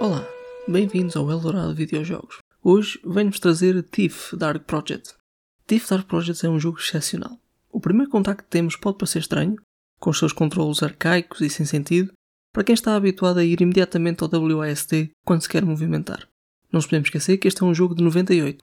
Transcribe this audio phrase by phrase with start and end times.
[0.00, 0.24] Olá,
[0.68, 2.38] bem-vindos ao Eldorado Videojogos.
[2.62, 5.16] Hoje venho-vos trazer Thief Dark Project.
[5.66, 7.36] Thief Dark Project é um jogo excepcional.
[7.68, 9.56] O primeiro contacto que temos pode parecer estranho,
[9.98, 12.12] com os seus controlos arcaicos e sem sentido,
[12.52, 16.28] para quem está habituado a ir imediatamente ao WASD quando se quer movimentar.
[16.70, 18.60] Não nos podemos esquecer que este é um jogo de 98.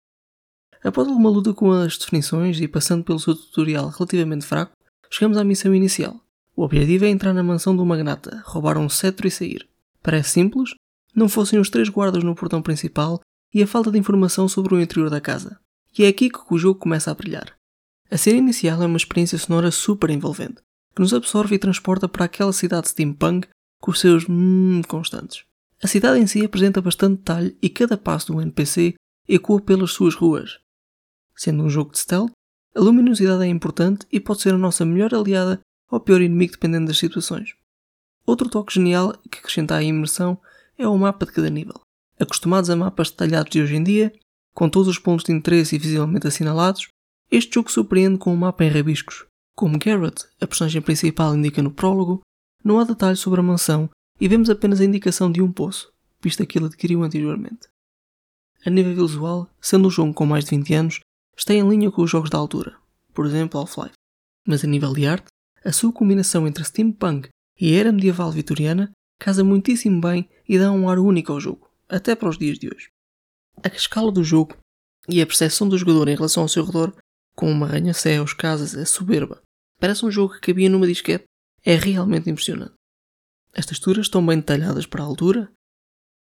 [0.85, 4.77] Após alguma luta com as definições e passando pelo seu tutorial relativamente fraco,
[5.11, 6.21] chegamos à missão inicial.
[6.55, 9.67] O objetivo é entrar na mansão do magnata, roubar um cetro e sair.
[10.01, 10.75] Parece simples,
[11.15, 13.21] não fossem os três guardas no portão principal
[13.53, 15.59] e a falta de informação sobre o interior da casa.
[15.97, 17.55] E é aqui que o jogo começa a brilhar.
[18.11, 20.63] A cena inicial é uma experiência sonora super envolvente,
[20.95, 23.49] que nos absorve e transporta para aquela cidade steampunk
[23.81, 25.45] com os seus mmm constantes.
[25.83, 28.95] A cidade em si apresenta bastante detalhe e cada passo do NPC
[29.29, 30.59] ecoa pelas suas ruas.
[31.37, 32.33] Sendo um jogo de stealth,
[32.75, 36.87] a luminosidade é importante e pode ser a nossa melhor aliada ou pior inimigo dependendo
[36.87, 37.55] das situações.
[38.27, 40.41] Outro toque genial que acrescenta à imersão
[40.79, 41.81] é o mapa de cada nível.
[42.19, 44.13] Acostumados a mapas detalhados de hoje em dia,
[44.55, 46.89] com todos os pontos de interesse e visivelmente assinalados,
[47.31, 49.27] este jogo surpreende com um mapa em rabiscos.
[49.57, 52.23] Como Garrett, a personagem principal, indica no prólogo,
[52.63, 56.47] não há detalhes sobre a mansão e vemos apenas a indicação de um poço, visto
[56.47, 57.69] que ele adquiriu anteriormente.
[58.65, 61.01] A nível visual, sendo um jogo com mais de 20 anos,
[61.37, 62.77] está em linha com os jogos da altura,
[63.13, 63.95] por exemplo Half-Life.
[64.47, 65.27] Mas a nível de arte,
[65.65, 67.29] a sua combinação entre steampunk
[67.61, 72.15] e era medieval vitoriana casa muitíssimo bem e dá um ar único ao jogo, até
[72.15, 72.91] para os dias de hoje.
[73.63, 74.57] A escala do jogo
[75.09, 76.95] e a percepção do jogador em relação ao seu redor,
[77.35, 79.43] com uma arranha-céus, casas, é soberba.
[79.79, 81.25] Parece um jogo que cabia numa disquete.
[81.65, 82.75] É realmente impressionante.
[83.55, 85.51] As texturas estão bem detalhadas para a altura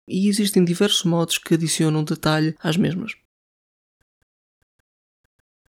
[0.08, 3.14] e existem diversos modos que adicionam detalhe às mesmas.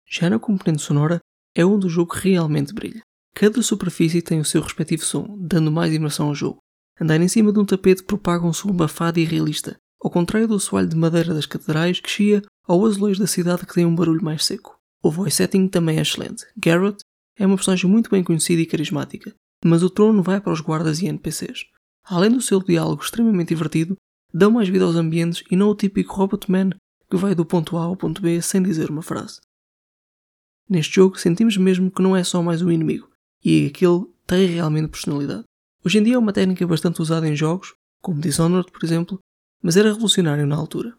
[0.06, 1.20] Já na componente sonora,
[1.56, 3.02] é onde o jogo realmente brilha.
[3.34, 6.60] Cada superfície tem o seu respectivo som, dando mais imersão ao jogo.
[7.00, 10.60] Andar em cima de um tapete propaga um som abafado e realista, ao contrário do
[10.60, 14.24] soalho de madeira das catedrais que chia ao azulejo da cidade que tem um barulho
[14.24, 14.78] mais seco.
[15.04, 16.46] O voice setting também é excelente.
[16.58, 16.98] Garrett
[17.38, 21.02] é uma personagem muito bem conhecida e carismática, mas o trono vai para os guardas
[21.02, 21.66] e NPCs.
[22.04, 23.96] Além do seu diálogo extremamente divertido,
[24.34, 26.72] dão mais vida aos ambientes e não o típico Robot Man
[27.10, 29.40] que vai do ponto A ao ponto B sem dizer uma frase.
[30.70, 33.10] Neste jogo sentimos mesmo que não é só mais um inimigo,
[33.44, 35.46] e aquele tem realmente personalidade.
[35.88, 39.20] Hoje em dia é uma técnica bastante usada em jogos, como Dishonored, por exemplo,
[39.64, 40.94] mas era revolucionário na altura.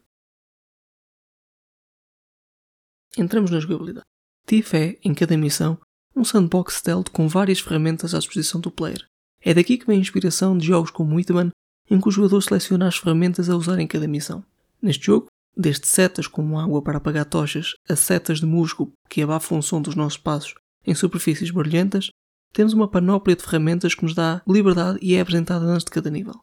[3.19, 4.07] Entramos na jogabilidade.
[4.47, 5.79] Thief é, em cada missão,
[6.17, 9.07] um sandbox stealth com várias ferramentas à disposição do player.
[9.43, 11.51] É daqui que vem a inspiração de jogos como Hitman,
[11.91, 14.43] em que o jogador seleciona as ferramentas a usar em cada missão.
[14.81, 19.59] Neste jogo, desde setas como água para apagar tochas a setas de musgo que abafam
[19.59, 20.55] o som dos nossos passos
[20.87, 22.09] em superfícies barulhentas,
[22.53, 26.11] temos uma panóplia de ferramentas que nos dá liberdade e é apresentada antes de cada
[26.11, 26.35] nível.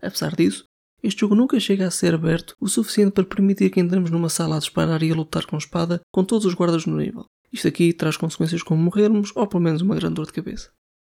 [0.00, 0.64] Apesar disso,
[1.02, 4.56] este jogo nunca chega a ser aberto o suficiente para permitir que entremos numa sala
[4.56, 7.26] a disparar e a lutar com espada com todos os guardas no nível.
[7.52, 10.70] Isto aqui traz consequências como morrermos ou pelo menos uma grande dor de cabeça.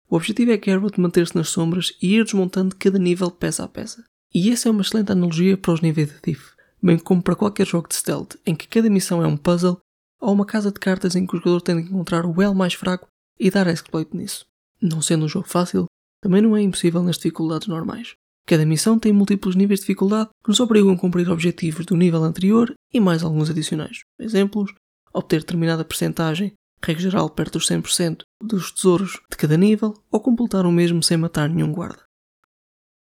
[0.09, 3.69] O objetivo é que Garrett manter-se nas sombras e ir desmontando cada nível peça a
[3.69, 4.05] peça.
[4.35, 6.53] E essa é uma excelente analogia para os níveis de Thief,
[6.83, 9.79] bem como para qualquer jogo de stealth, em que cada missão é um puzzle
[10.21, 12.75] ou uma casa de cartas em que o jogador tem de encontrar o elo mais
[12.75, 13.07] fraco
[13.39, 14.47] e dar exploit nisso.
[14.81, 15.87] Não sendo um jogo fácil,
[16.21, 18.15] também não é impossível nas dificuldades normais.
[18.47, 22.23] Cada missão tem múltiplos níveis de dificuldade que nos obrigam a cumprir objetivos do nível
[22.23, 24.01] anterior e mais alguns adicionais.
[24.19, 24.73] Exemplos:
[25.13, 26.53] obter determinada percentagem,
[26.83, 31.17] regra geral perto dos 100% dos tesouros de cada nível, ou completar o mesmo sem
[31.17, 32.05] matar nenhum guarda.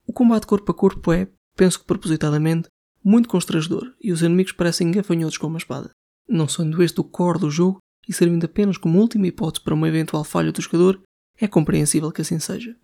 [0.07, 2.69] O combate corpo a corpo é, penso que propositadamente,
[3.05, 5.91] muito constrangedor e os inimigos parecem gafanhotos com uma espada.
[6.29, 7.79] Não sendo este o core do jogo,
[8.09, 11.03] e servindo apenas como última hipótese para uma eventual falha do jogador,
[11.39, 12.77] é compreensível que assim seja.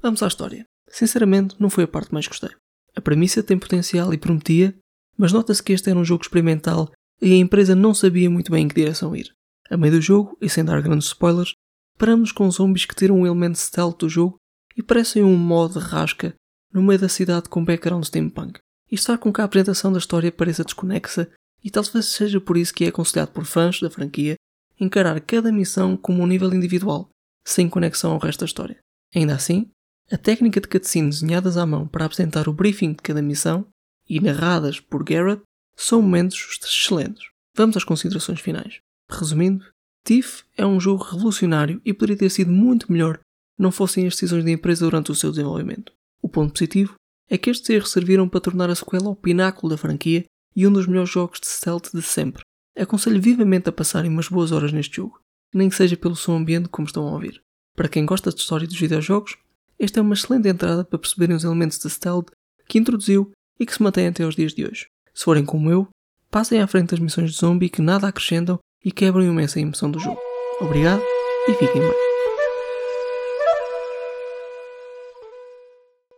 [0.00, 0.64] Vamos à história.
[0.88, 2.50] Sinceramente, não foi a parte mais gostei.
[2.94, 4.76] A premissa tem potencial e prometia,
[5.16, 6.90] mas nota-se que este era um jogo experimental
[7.20, 9.32] e a empresa não sabia muito bem em que direção ir.
[9.70, 11.54] A meio do jogo, e sem dar grandes spoilers,
[11.98, 14.38] paramos com zombies que tiram um elemento stealth do jogo
[14.76, 16.34] e parecem um modo de rasca
[16.72, 18.60] no meio da cidade com background steampunk.
[18.90, 21.30] Isto faz com que a apresentação da história pareça desconexa
[21.62, 24.36] e talvez seja por isso que é aconselhado por fãs da franquia
[24.80, 27.08] encarar cada missão como um nível individual,
[27.44, 28.78] sem conexão ao resto da história.
[29.14, 29.70] Ainda assim,
[30.10, 33.66] a técnica de cutscenes desenhadas à mão para apresentar o briefing de cada missão
[34.08, 35.42] e narradas por Garrett
[35.76, 37.28] são momentos excelentes.
[37.54, 38.80] Vamos às considerações finais.
[39.10, 39.64] Resumindo,
[40.04, 43.20] Thief é um jogo revolucionário e poderia ter sido muito melhor
[43.58, 45.92] não fossem as decisões da empresa durante o seu desenvolvimento.
[46.22, 46.94] O ponto positivo
[47.28, 50.72] é que estes erros serviram para tornar a sequela o pináculo da franquia e um
[50.72, 52.42] dos melhores jogos de stealth de sempre.
[52.76, 55.20] Aconselho vivamente a passarem umas boas horas neste jogo,
[55.52, 57.42] nem que seja pelo som ambiente como estão a ouvir.
[57.74, 59.36] Para quem gosta de história dos videojogos,
[59.78, 62.30] esta é uma excelente entrada para perceberem os elementos de stealth
[62.68, 64.86] que introduziu e que se mantém até aos dias de hoje.
[65.14, 65.88] Se forem como eu,
[66.30, 69.98] passem à frente das missões de zombie que nada acrescentam e quebram imensa emoção do
[69.98, 70.20] jogo.
[70.60, 71.02] Obrigado
[71.48, 72.07] e fiquem bem.